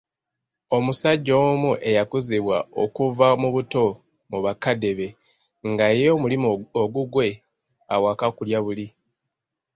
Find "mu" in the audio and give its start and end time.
3.41-3.47, 4.29-4.37